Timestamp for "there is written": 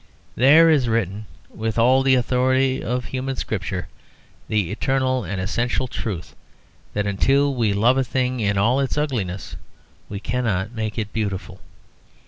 0.35-1.27